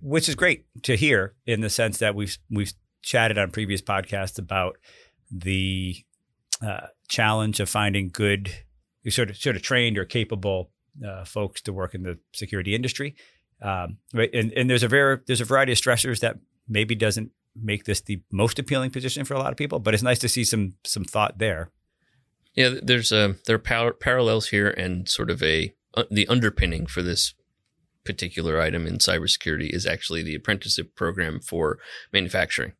which 0.00 0.28
is 0.28 0.34
great 0.34 0.64
to 0.84 0.96
hear 0.96 1.34
in 1.44 1.60
the 1.60 1.68
sense 1.70 1.98
that 1.98 2.14
we've 2.14 2.38
we've 2.50 2.72
chatted 3.02 3.36
on 3.36 3.50
previous 3.50 3.82
podcasts 3.82 4.38
about 4.38 4.78
the 5.42 5.96
uh, 6.62 6.86
challenge 7.08 7.60
of 7.60 7.68
finding 7.68 8.10
good, 8.10 8.50
sort 9.08 9.30
of 9.30 9.36
sort 9.36 9.56
of 9.56 9.62
trained 9.62 9.98
or 9.98 10.04
capable 10.04 10.70
uh, 11.06 11.24
folks 11.24 11.60
to 11.62 11.72
work 11.72 11.94
in 11.94 12.02
the 12.02 12.18
security 12.32 12.74
industry. 12.74 13.14
Um, 13.62 13.98
right, 14.12 14.30
and 14.32 14.52
and 14.52 14.68
there's 14.68 14.82
a 14.82 14.88
very 14.88 15.18
there's 15.26 15.40
a 15.40 15.44
variety 15.44 15.72
of 15.72 15.78
stressors 15.78 16.20
that 16.20 16.38
maybe 16.68 16.94
doesn't 16.94 17.30
make 17.60 17.84
this 17.84 18.00
the 18.00 18.20
most 18.32 18.58
appealing 18.58 18.90
position 18.90 19.24
for 19.24 19.34
a 19.34 19.38
lot 19.38 19.50
of 19.50 19.56
people, 19.56 19.78
but 19.78 19.94
it's 19.94 20.02
nice 20.02 20.18
to 20.20 20.28
see 20.28 20.44
some 20.44 20.74
some 20.84 21.04
thought 21.04 21.38
there. 21.38 21.70
Yeah, 22.54 22.74
there's 22.82 23.10
a 23.12 23.36
there 23.46 23.56
are 23.56 23.60
par- 23.60 23.94
parallels 23.94 24.48
here, 24.48 24.70
and 24.70 25.08
sort 25.08 25.30
of 25.30 25.42
a 25.42 25.74
uh, 25.94 26.04
the 26.10 26.28
underpinning 26.28 26.86
for 26.86 27.02
this 27.02 27.34
particular 28.04 28.60
item 28.60 28.86
in 28.86 28.98
cybersecurity 28.98 29.70
is 29.70 29.86
actually 29.86 30.22
the 30.22 30.34
apprenticeship 30.34 30.94
program 30.94 31.40
for 31.40 31.78
manufacturing. 32.12 32.72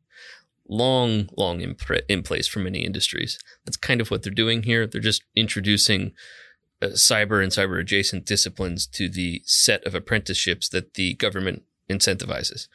Long, 0.68 1.28
long 1.36 1.60
in, 1.60 1.76
in 2.08 2.22
place 2.22 2.46
for 2.46 2.58
many 2.58 2.84
industries. 2.84 3.38
That's 3.64 3.76
kind 3.76 4.00
of 4.00 4.10
what 4.10 4.22
they're 4.22 4.32
doing 4.32 4.62
here. 4.62 4.86
They're 4.86 5.00
just 5.00 5.22
introducing 5.36 6.12
uh, 6.80 6.88
cyber 6.88 7.42
and 7.42 7.52
cyber 7.52 7.80
adjacent 7.80 8.26
disciplines 8.26 8.86
to 8.88 9.08
the 9.08 9.42
set 9.44 9.84
of 9.84 9.94
apprenticeships 9.94 10.68
that 10.70 10.94
the 10.94 11.14
government 11.14 11.62
incentivizes. 11.88 12.68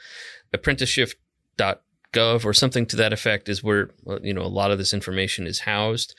Apprenticeship.gov 0.53 2.46
or 2.46 2.53
something 2.53 2.86
to 2.88 2.96
that 2.96 3.13
effect 3.13 3.50
is 3.50 3.63
where 3.63 3.91
you 4.22 4.34
know 4.34 4.41
a 4.41 4.48
lot 4.48 4.72
of 4.72 4.77
this 4.77 4.93
information 4.93 5.48
is 5.48 5.62
housed. 5.62 6.15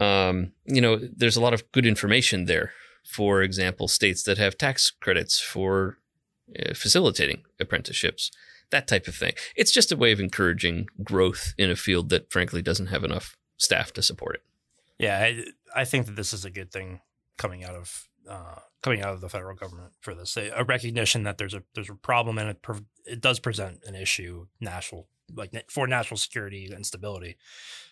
Um, 0.00 0.52
you 0.64 0.80
know, 0.80 0.96
there's 0.96 1.36
a 1.36 1.40
lot 1.40 1.54
of 1.54 1.70
good 1.72 1.86
information 1.86 2.44
there. 2.44 2.72
For 3.04 3.42
example, 3.42 3.88
states 3.88 4.22
that 4.24 4.38
have 4.38 4.58
tax 4.58 4.90
credits 4.90 5.40
for 5.40 5.98
uh, 6.58 6.74
facilitating 6.74 7.42
apprenticeships, 7.58 8.30
that 8.70 8.86
type 8.86 9.08
of 9.08 9.14
thing. 9.14 9.32
It's 9.56 9.72
just 9.72 9.92
a 9.92 9.96
way 9.96 10.12
of 10.12 10.20
encouraging 10.20 10.86
growth 11.02 11.54
in 11.56 11.70
a 11.70 11.76
field 11.76 12.10
that, 12.10 12.30
frankly, 12.30 12.62
doesn't 12.62 12.86
have 12.86 13.04
enough 13.04 13.36
staff 13.56 13.92
to 13.94 14.02
support 14.02 14.36
it. 14.36 14.42
Yeah, 14.98 15.18
I, 15.18 15.44
I 15.74 15.84
think 15.84 16.06
that 16.06 16.16
this 16.16 16.32
is 16.32 16.44
a 16.44 16.50
good 16.50 16.72
thing 16.72 17.00
coming 17.36 17.64
out 17.64 17.74
of 17.74 18.08
uh, 18.28 18.56
coming 18.82 19.02
out 19.02 19.14
of 19.14 19.20
the 19.20 19.28
federal 19.28 19.56
government 19.56 19.92
for 20.00 20.14
this. 20.14 20.36
A, 20.36 20.50
a 20.50 20.64
recognition 20.64 21.22
that 21.22 21.38
there's 21.38 21.54
a 21.54 21.62
there's 21.74 21.90
a 21.90 21.94
problem 21.94 22.38
and 22.38 22.50
it 22.50 22.62
pre- 22.62 22.86
it 23.06 23.20
does 23.20 23.38
present 23.38 23.80
an 23.86 23.94
issue 23.94 24.46
national 24.60 25.08
like 25.34 25.52
for 25.70 25.86
national 25.86 26.18
security 26.18 26.70
and 26.72 26.84
stability. 26.84 27.36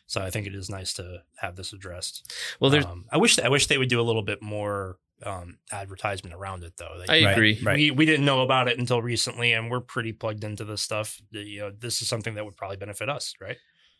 So 0.07 0.21
I 0.21 0.31
think 0.31 0.47
it 0.47 0.55
is 0.55 0.71
nice 0.71 0.93
to 0.95 1.23
have 1.39 1.57
this 1.57 1.73
addressed. 1.73 2.33
Well, 2.61 2.71
there's 2.71 2.85
Um, 2.85 3.07
I 3.11 3.19
wish 3.19 3.39
I 3.39 3.49
wish 3.49 3.67
they 3.67 3.79
would 3.79 3.89
do 3.89 4.01
a 4.01 4.03
little 4.03 4.23
bit 4.23 4.43
more 4.43 4.99
um, 5.23 5.59
advertisement 5.73 6.35
around 6.35 6.63
it 6.65 6.75
though. 6.77 6.99
They- 7.07 7.23
I 7.23 7.27
Right, 7.27 7.33
agree. 7.33 7.61
right. 7.63 7.77
we, 7.77 7.91
we 7.91 8.05
didn't 8.07 8.27
know 8.27 8.43
about 8.43 8.69
it 8.69 8.79
until 8.79 9.01
recently, 9.03 9.53
and 9.53 9.71
we're 9.71 9.81
pretty 9.81 10.13
plugged 10.13 10.45
into 10.45 10.65
this 10.65 10.83
stuff. 10.83 11.21
You 11.31 11.61
know, 11.61 11.71
this 11.71 12.03
is 12.03 12.09
something 12.09 12.35
that 12.35 12.45
would 12.45 12.57
probably 12.57 12.77
benefit 12.77 13.09
us, 13.09 13.35
right? 13.41 13.57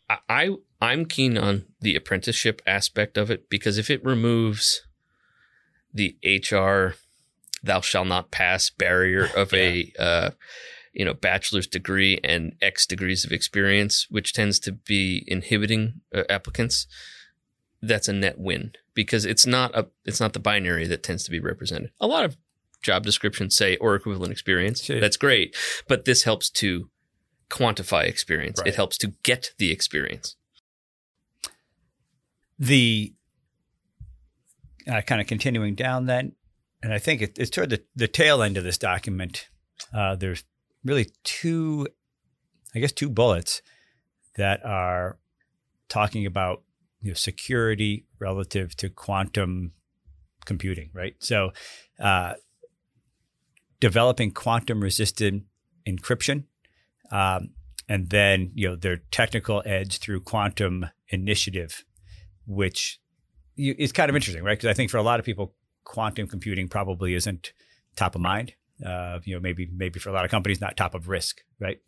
I, 0.09 0.17
I 0.29 0.55
I'm 0.79 1.05
keen 1.05 1.37
on 1.37 1.65
the 1.81 1.95
apprenticeship 1.95 2.61
aspect 2.65 3.17
of 3.17 3.29
it 3.31 3.49
because 3.49 3.77
if 3.77 3.89
it 3.89 4.03
removes 4.05 4.83
the 5.93 6.15
HR 6.23 6.95
thou 7.63 7.81
shall 7.81 8.05
not 8.05 8.31
pass 8.31 8.69
barrier 8.69 9.27
of 9.35 9.53
a 9.53 9.91
uh, 9.99 10.29
you 10.93 11.03
know 11.03 11.13
bachelor's 11.13 11.67
degree 11.67 12.19
and 12.23 12.55
X 12.61 12.85
degrees 12.85 13.25
of 13.25 13.31
experience, 13.31 14.05
which 14.09 14.33
tends 14.33 14.59
to 14.59 14.71
be 14.71 15.23
inhibiting 15.27 16.01
uh, 16.13 16.23
applicants, 16.29 16.87
that's 17.81 18.07
a 18.07 18.13
net 18.13 18.39
win 18.39 18.71
because 18.93 19.25
it's 19.25 19.45
not 19.45 19.75
a 19.75 19.87
it's 20.05 20.19
not 20.19 20.33
the 20.33 20.39
binary 20.39 20.87
that 20.87 21.03
tends 21.03 21.23
to 21.25 21.31
be 21.31 21.39
represented. 21.39 21.91
A 21.99 22.07
lot 22.07 22.25
of 22.25 22.37
job 22.81 23.03
descriptions 23.03 23.55
say 23.55 23.75
or 23.77 23.95
equivalent 23.95 24.31
experience. 24.31 24.83
Sure. 24.83 24.99
That's 24.99 25.17
great, 25.17 25.55
but 25.87 26.05
this 26.05 26.23
helps 26.23 26.49
to 26.51 26.89
quantify 27.49 28.03
experience. 28.05 28.59
Right. 28.59 28.67
It 28.67 28.75
helps 28.75 28.97
to 28.99 29.13
get 29.23 29.51
the 29.57 29.71
experience. 29.71 30.35
the 32.59 33.13
uh, 34.87 35.01
kind 35.01 35.21
of 35.21 35.27
continuing 35.27 35.75
down 35.75 36.05
then, 36.05 36.33
and 36.81 36.93
I 36.93 36.99
think 36.99 37.21
it, 37.21 37.37
it's 37.37 37.49
toward 37.49 37.69
the, 37.69 37.83
the 37.95 38.07
tail 38.07 38.41
end 38.41 38.57
of 38.57 38.63
this 38.63 38.77
document. 38.77 39.47
Uh, 39.93 40.15
there's 40.15 40.43
really 40.83 41.11
two, 41.23 41.87
I 42.73 42.79
guess, 42.79 42.91
two 42.91 43.09
bullets 43.09 43.61
that 44.37 44.65
are 44.65 45.17
talking 45.89 46.25
about 46.25 46.63
you 47.07 47.11
know, 47.11 47.15
security 47.15 48.05
relative 48.19 48.75
to 48.77 48.89
quantum 48.89 49.71
computing, 50.45 50.89
right? 50.93 51.15
So, 51.19 51.51
uh, 51.99 52.33
developing 53.79 54.31
quantum 54.31 54.81
resistant 54.81 55.43
encryption, 55.87 56.43
um, 57.11 57.49
and 57.89 58.09
then 58.09 58.51
you 58.53 58.67
know 58.67 58.75
their 58.75 58.97
technical 59.11 59.63
edge 59.65 59.99
through 59.99 60.21
quantum 60.21 60.87
initiative 61.09 61.85
which 62.47 62.99
you, 63.55 63.75
is 63.77 63.91
kind 63.91 64.09
of 64.09 64.15
interesting, 64.15 64.43
right? 64.43 64.57
Because 64.57 64.69
I 64.69 64.73
think 64.73 64.89
for 64.89 64.97
a 64.97 65.03
lot 65.03 65.19
of 65.19 65.25
people, 65.25 65.53
quantum 65.83 66.27
computing 66.27 66.67
probably 66.67 67.13
isn't 67.13 67.51
top 67.95 68.15
of 68.15 68.21
mind. 68.21 68.53
Uh, 68.83 69.19
you 69.23 69.33
know, 69.33 69.39
maybe 69.39 69.67
maybe 69.75 69.99
for 69.99 70.09
a 70.09 70.13
lot 70.13 70.23
of 70.23 70.31
companies, 70.31 70.61
not 70.61 70.77
top 70.77 70.95
of 70.95 71.09
risk, 71.09 71.41
right? 71.59 71.79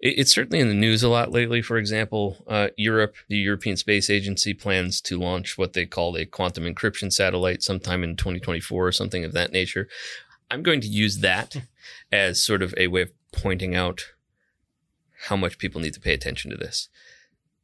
It- 0.00 0.18
It's 0.18 0.32
certainly 0.32 0.60
in 0.60 0.68
the 0.68 0.74
news 0.74 1.02
a 1.02 1.08
lot 1.08 1.32
lately. 1.32 1.62
For 1.62 1.78
example, 1.78 2.44
uh, 2.46 2.68
Europe, 2.76 3.16
the 3.28 3.38
European 3.38 3.76
Space 3.76 4.10
Agency 4.10 4.52
plans 4.54 5.00
to 5.02 5.18
launch 5.18 5.56
what 5.56 5.72
they 5.72 5.86
call 5.86 6.16
a 6.16 6.26
quantum 6.26 6.64
encryption 6.64 7.12
satellite 7.12 7.62
sometime 7.62 8.04
in 8.04 8.16
2024 8.16 8.86
or 8.86 8.92
something 8.92 9.24
of 9.24 9.32
that 9.32 9.52
nature. 9.52 9.88
I'm 10.50 10.62
going 10.62 10.80
to 10.82 10.88
use 10.88 11.18
that 11.18 11.56
as 12.12 12.42
sort 12.42 12.62
of 12.62 12.74
a 12.76 12.86
way 12.88 13.02
of 13.02 13.12
pointing 13.32 13.74
out 13.74 14.12
how 15.28 15.36
much 15.36 15.58
people 15.58 15.80
need 15.80 15.94
to 15.94 16.00
pay 16.00 16.12
attention 16.14 16.50
to 16.50 16.56
this. 16.56 16.88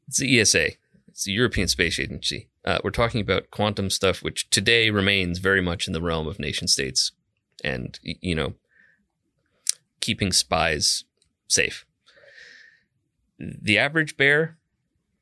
It's 0.08 0.18
the 0.18 0.40
ESA, 0.40 0.70
it's 1.08 1.24
the 1.24 1.32
European 1.32 1.68
Space 1.68 2.00
Agency. 2.00 2.48
Uh, 2.64 2.78
we're 2.82 2.90
talking 2.90 3.20
about 3.20 3.50
quantum 3.50 3.90
stuff, 3.90 4.22
which 4.22 4.48
today 4.50 4.90
remains 4.90 5.38
very 5.38 5.60
much 5.60 5.86
in 5.86 5.92
the 5.92 6.00
realm 6.00 6.26
of 6.26 6.38
nation 6.38 6.66
states 6.66 7.12
and, 7.62 7.98
you 8.02 8.34
know, 8.34 8.54
keeping 10.00 10.32
spies 10.32 11.04
safe 11.46 11.84
the 13.42 13.78
average 13.78 14.16
bear 14.16 14.58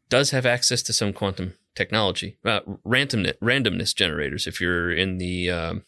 does 0.09 0.31
have 0.31 0.45
access 0.45 0.83
to 0.83 0.93
some 0.93 1.13
quantum 1.13 1.55
technology, 1.75 2.37
uh, 2.45 2.61
randomness, 2.87 3.39
randomness 3.41 3.95
generators. 3.95 4.47
If 4.47 4.61
you're 4.61 4.93
in 4.93 5.19
the 5.19 5.51
um, 5.51 5.85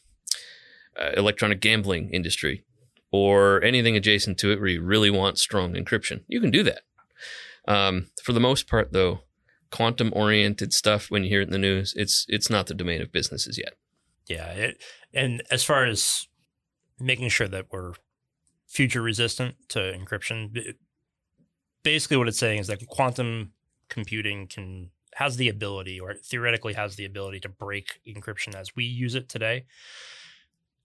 uh, 0.99 1.11
electronic 1.17 1.61
gambling 1.61 2.11
industry 2.11 2.65
or 3.11 3.63
anything 3.63 3.97
adjacent 3.97 4.39
to 4.39 4.53
it, 4.53 4.61
where 4.61 4.69
you 4.69 4.83
really 4.83 5.11
want 5.11 5.39
strong 5.39 5.75
encryption, 5.75 6.25
you 6.29 6.41
can 6.41 6.51
do 6.51 6.63
that. 6.63 6.83
Um, 7.69 8.11
for 8.23 8.33
the 8.33 8.41
most 8.41 8.67
part, 8.67 8.93
though, 8.93 9.21
quantum-oriented 9.71 10.73
stuff, 10.73 11.11
when 11.11 11.25
you 11.25 11.29
hear 11.29 11.41
it 11.41 11.49
in 11.49 11.53
the 11.53 11.59
news, 11.59 11.95
it's 11.97 12.27
it's 12.29 12.51
not 12.51 12.67
the 12.67 12.75
domain 12.75 13.03
of 13.03 13.13
businesses 13.13 13.59
yet. 13.59 13.75
Yeah, 14.27 14.47
it, 14.53 14.83
and 15.13 15.43
as 15.51 15.65
far 15.65 15.85
as 15.85 16.29
making 16.99 17.29
sure 17.29 17.49
that 17.49 17.67
we're 17.71 17.95
future 18.67 19.03
resistant 19.03 19.57
to 19.69 19.79
encryption, 19.79 20.75
basically 21.83 22.17
what 22.17 22.29
it's 22.29 22.39
saying 22.39 22.61
is 22.61 22.67
that 22.69 22.87
quantum 22.87 23.53
computing 23.89 24.47
can 24.47 24.91
has 25.15 25.37
the 25.37 25.49
ability, 25.49 26.01
or 26.01 26.15
theoretically 26.15 26.73
has 26.73 26.97
the 26.97 27.05
ability, 27.05 27.41
to 27.41 27.49
break 27.49 28.01
encryption 28.09 28.55
as 28.55 28.75
we 28.75 28.85
use 28.85 29.15
it 29.15 29.29
today, 29.29 29.67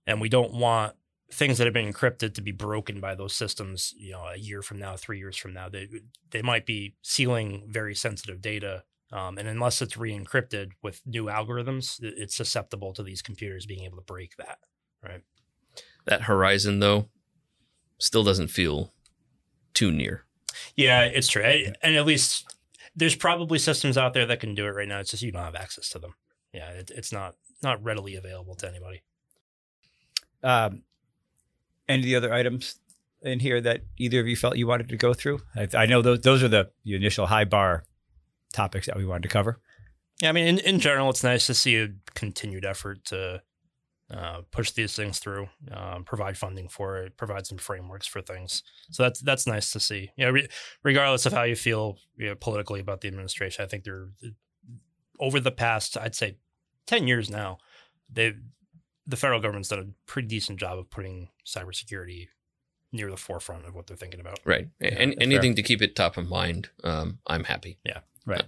and 0.05 0.19
we 0.19 0.27
don't 0.27 0.53
want 0.53 0.95
things 1.31 1.57
that 1.57 1.67
have 1.67 1.73
been 1.73 1.91
encrypted 1.91 2.33
to 2.33 2.41
be 2.41 2.51
broken 2.51 2.99
by 2.99 3.15
those 3.15 3.33
systems. 3.33 3.93
You 3.97 4.13
know, 4.13 4.25
a 4.33 4.37
year 4.37 4.61
from 4.61 4.79
now, 4.79 4.97
three 4.97 5.19
years 5.19 5.37
from 5.37 5.53
now, 5.53 5.69
they 5.69 5.87
they 6.31 6.41
might 6.41 6.65
be 6.65 6.95
sealing 7.01 7.63
very 7.67 7.95
sensitive 7.95 8.41
data 8.41 8.83
um, 9.11 9.37
and 9.37 9.47
unless 9.47 9.81
it's 9.81 9.95
re-encrypted 9.95 10.71
with 10.83 11.01
new 11.05 11.25
algorithms, 11.25 11.97
it's 12.01 12.35
susceptible 12.35 12.93
to 12.93 13.03
these 13.03 13.21
computers 13.21 13.65
being 13.65 13.83
able 13.83 13.97
to 13.97 14.03
break 14.03 14.35
that. 14.37 14.59
Right. 15.01 15.21
That 16.05 16.23
horizon, 16.23 16.79
though, 16.79 17.09
still 17.99 18.23
doesn't 18.23 18.49
feel 18.49 18.93
too 19.73 19.91
near. 19.91 20.25
Yeah, 20.77 21.01
it's 21.03 21.27
true. 21.27 21.43
I- 21.43 21.73
And 21.81 21.95
at 21.95 22.05
least 22.05 22.45
there's 22.95 23.15
probably 23.15 23.59
systems 23.59 23.97
out 23.97 24.13
there 24.13 24.25
that 24.27 24.39
can 24.39 24.55
do 24.55 24.65
it 24.65 24.69
right 24.69 24.87
now. 24.87 24.99
It's 24.99 25.11
just 25.11 25.23
you 25.23 25.31
don't 25.31 25.43
have 25.43 25.55
access 25.55 25.89
to 25.89 25.99
them. 25.99 26.13
Yeah, 26.53 26.69
it, 26.69 26.91
it's 26.95 27.11
not 27.11 27.35
not 27.61 27.83
readily 27.83 28.15
available 28.15 28.55
to 28.55 28.67
anybody. 28.69 29.01
Um, 30.43 30.83
any 31.89 31.99
of 32.01 32.05
the 32.05 32.15
other 32.15 32.33
items 32.33 32.79
in 33.21 33.39
here 33.39 33.59
that 33.61 33.81
either 33.97 34.19
of 34.19 34.27
you 34.27 34.35
felt 34.35 34.57
you 34.57 34.67
wanted 34.67 34.89
to 34.89 34.97
go 34.97 35.13
through? 35.13 35.41
I, 35.55 35.67
I 35.73 35.85
know 35.87 36.01
those 36.01 36.21
those 36.21 36.43
are 36.43 36.47
the, 36.47 36.69
the 36.85 36.95
initial 36.95 37.25
high 37.27 37.45
bar 37.45 37.83
topics 38.53 38.85
that 38.87 38.95
we 38.97 39.05
wanted 39.05 39.23
to 39.23 39.29
cover. 39.29 39.59
Yeah, 40.21 40.29
I 40.29 40.31
mean, 40.31 40.47
in, 40.47 40.59
in 40.59 40.79
general, 40.79 41.09
it's 41.09 41.23
nice 41.23 41.45
to 41.47 41.53
see 41.53 41.75
a 41.77 41.89
continued 42.15 42.65
effort 42.65 43.03
to 43.05 43.41
uh, 44.13 44.41
push 44.51 44.71
these 44.71 44.95
things 44.95 45.19
through, 45.19 45.49
um, 45.71 46.03
provide 46.05 46.37
funding 46.37 46.69
for 46.69 46.97
it, 46.97 47.17
provide 47.17 47.45
some 47.45 47.57
frameworks 47.57 48.07
for 48.07 48.21
things. 48.21 48.63
So 48.91 49.03
that's 49.03 49.19
that's 49.19 49.45
nice 49.45 49.71
to 49.71 49.79
see. 49.79 50.11
You 50.15 50.25
know, 50.25 50.31
re- 50.31 50.47
regardless 50.83 51.25
of 51.25 51.33
how 51.33 51.43
you 51.43 51.55
feel 51.55 51.97
you 52.15 52.27
know, 52.27 52.35
politically 52.35 52.79
about 52.79 53.01
the 53.01 53.09
administration, 53.09 53.65
I 53.65 53.67
think 53.67 53.83
they're 53.83 54.09
over 55.19 55.39
the 55.39 55.51
past, 55.51 55.97
I'd 55.97 56.15
say, 56.15 56.37
ten 56.85 57.07
years 57.07 57.29
now, 57.29 57.57
they 58.09 58.33
the 59.05 59.17
federal 59.17 59.39
government's 59.39 59.69
done 59.69 59.79
a 59.79 60.09
pretty 60.09 60.27
decent 60.27 60.59
job 60.59 60.77
of 60.77 60.89
putting 60.89 61.29
cybersecurity 61.45 62.27
near 62.91 63.09
the 63.09 63.17
forefront 63.17 63.65
of 63.65 63.75
what 63.75 63.87
they're 63.87 63.97
thinking 63.97 64.19
about. 64.19 64.39
Right. 64.45 64.67
Yeah, 64.79 64.95
and 64.97 65.11
that's 65.11 65.21
anything 65.21 65.55
to 65.55 65.63
keep 65.63 65.81
it 65.81 65.95
top 65.95 66.17
of 66.17 66.29
mind, 66.29 66.69
um, 66.83 67.19
I'm 67.27 67.43
happy. 67.43 67.77
Yeah, 67.83 67.99
right. 68.25 68.43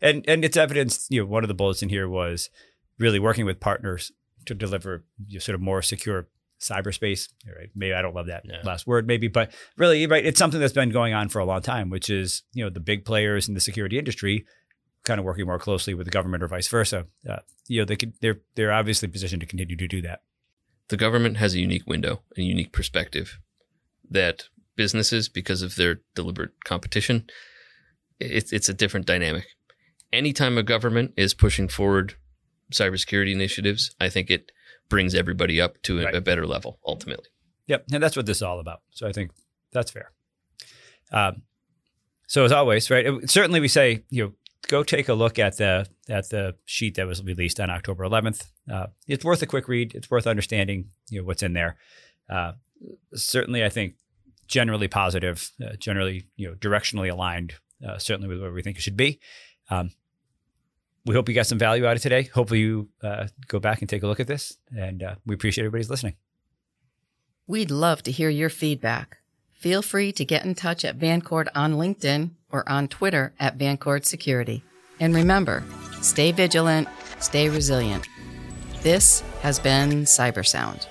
And 0.00 0.24
and 0.26 0.44
it's 0.44 0.56
evidence, 0.56 1.06
you 1.10 1.20
know, 1.20 1.26
one 1.26 1.44
of 1.44 1.48
the 1.48 1.54
bullets 1.54 1.82
in 1.82 1.90
here 1.90 2.08
was 2.08 2.50
really 2.98 3.18
working 3.18 3.44
with 3.44 3.60
partners 3.60 4.12
to 4.46 4.54
deliver 4.54 5.04
you 5.26 5.34
know, 5.34 5.38
sort 5.40 5.54
of 5.54 5.60
more 5.60 5.82
secure 5.82 6.28
cyberspace. 6.60 7.28
Right. 7.46 7.70
Maybe 7.74 7.92
I 7.92 8.02
don't 8.02 8.14
love 8.14 8.26
that 8.26 8.44
Yeah. 8.44 8.60
last 8.64 8.86
word, 8.86 9.06
maybe, 9.06 9.28
but 9.28 9.52
really, 9.76 10.06
right, 10.06 10.24
it's 10.24 10.38
something 10.38 10.60
that's 10.60 10.72
been 10.72 10.90
going 10.90 11.12
on 11.12 11.28
for 11.28 11.40
a 11.40 11.44
long 11.44 11.60
time, 11.62 11.90
which 11.90 12.08
is, 12.08 12.42
you 12.52 12.62
know, 12.62 12.70
the 12.70 12.80
big 12.80 13.04
players 13.04 13.48
in 13.48 13.54
the 13.54 13.60
security 13.60 13.98
industry 13.98 14.44
kind 15.04 15.18
of 15.18 15.24
working 15.24 15.46
more 15.46 15.58
closely 15.58 15.94
with 15.94 16.06
the 16.06 16.12
government 16.12 16.42
or 16.44 16.46
vice 16.48 16.68
versa. 16.68 17.06
Uh, 17.28 17.38
you 17.66 17.80
know, 17.80 17.84
they 17.84 17.96
could 17.96 18.12
they're 18.20 18.40
they're 18.54 18.70
obviously 18.72 19.08
positioned 19.08 19.40
to 19.40 19.46
continue 19.46 19.76
to 19.76 19.88
do 19.88 20.00
that. 20.02 20.22
The 20.88 20.96
government 20.96 21.38
has 21.38 21.54
a 21.54 21.58
unique 21.58 21.86
window, 21.88 22.22
a 22.36 22.42
unique 22.42 22.70
perspective 22.72 23.40
that 24.08 24.44
businesses, 24.76 25.28
because 25.28 25.62
of 25.62 25.74
their 25.76 26.00
deliberate 26.14 26.52
competition, 26.64 27.26
it's 28.20 28.52
it's 28.52 28.68
a 28.68 28.74
different 28.74 29.06
dynamic. 29.06 29.46
Anytime 30.12 30.56
a 30.58 30.62
government 30.62 31.12
is 31.16 31.34
pushing 31.34 31.66
forward 31.66 32.14
cybersecurity 32.72 33.32
initiatives, 33.32 33.94
I 34.00 34.08
think 34.08 34.30
it 34.30 34.52
brings 34.88 35.14
everybody 35.14 35.60
up 35.60 35.80
to 35.82 36.00
a, 36.00 36.04
Right. 36.04 36.14
a 36.16 36.20
better 36.20 36.46
level 36.46 36.78
ultimately. 36.86 37.26
Yep, 37.66 37.84
and 37.92 38.02
that's 38.02 38.16
what 38.16 38.26
this 38.26 38.38
is 38.38 38.42
all 38.42 38.60
about. 38.60 38.80
So 38.90 39.06
I 39.08 39.12
think 39.12 39.30
that's 39.72 39.90
fair. 39.90 40.12
Um, 41.12 41.42
so 42.26 42.44
as 42.44 42.52
always, 42.52 42.90
right? 42.90 43.06
it- 43.06 43.30
certainly, 43.30 43.60
we 43.60 43.68
say 43.68 44.04
you 44.10 44.24
know 44.24 44.32
go 44.68 44.82
take 44.82 45.08
a 45.08 45.14
look 45.14 45.38
at 45.38 45.56
the 45.56 45.86
at 46.08 46.28
the 46.30 46.54
sheet 46.64 46.94
that 46.96 47.06
was 47.06 47.22
released 47.22 47.60
on 47.60 47.70
October 47.70 48.04
11th. 48.04 48.50
Uh, 48.70 48.86
it's 49.06 49.24
worth 49.24 49.42
a 49.42 49.46
quick 49.46 49.68
read. 49.68 49.94
It's 49.94 50.10
worth 50.10 50.26
understanding 50.26 50.90
you 51.10 51.20
know 51.20 51.26
what's 51.26 51.42
in 51.42 51.52
there. 51.52 51.76
Uh, 52.28 52.52
certainly, 53.14 53.64
I 53.64 53.68
think 53.68 53.94
generally 54.48 54.88
positive, 54.88 55.50
uh, 55.64 55.76
generally 55.78 56.24
you 56.36 56.48
know 56.48 56.54
directionally 56.54 57.10
aligned. 57.10 57.54
Uh, 57.86 57.98
certainly 57.98 58.28
with 58.28 58.40
where 58.40 58.52
we 58.52 58.62
think 58.62 58.76
it 58.78 58.82
should 58.82 58.96
be. 58.96 59.18
Um, 59.68 59.90
we 61.04 61.14
hope 61.14 61.28
you 61.28 61.34
got 61.34 61.46
some 61.46 61.58
value 61.58 61.86
out 61.86 61.96
of 61.96 62.02
today. 62.02 62.22
Hopefully, 62.24 62.60
you 62.60 62.88
uh, 63.02 63.28
go 63.48 63.58
back 63.58 63.80
and 63.80 63.88
take 63.88 64.02
a 64.02 64.06
look 64.06 64.20
at 64.20 64.26
this, 64.26 64.56
and 64.76 65.02
uh, 65.02 65.14
we 65.26 65.34
appreciate 65.34 65.64
everybody's 65.64 65.90
listening. 65.90 66.14
We'd 67.46 67.70
love 67.70 68.02
to 68.04 68.12
hear 68.12 68.28
your 68.28 68.50
feedback. 68.50 69.18
Feel 69.52 69.82
free 69.82 70.12
to 70.12 70.24
get 70.24 70.44
in 70.44 70.54
touch 70.54 70.84
at 70.84 70.98
Vancord 70.98 71.48
on 71.54 71.74
LinkedIn 71.74 72.30
or 72.50 72.68
on 72.68 72.88
Twitter 72.88 73.32
at 73.38 73.58
Vancord 73.58 74.04
Security. 74.04 74.62
And 75.00 75.14
remember, 75.14 75.64
stay 76.00 76.32
vigilant, 76.32 76.88
stay 77.18 77.48
resilient. 77.48 78.08
This 78.82 79.20
has 79.42 79.58
been 79.58 80.04
Cybersound. 80.04 80.86